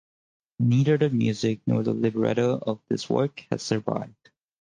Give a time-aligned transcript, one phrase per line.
[0.57, 4.31] Neither the music nor the libretto of this work has survived.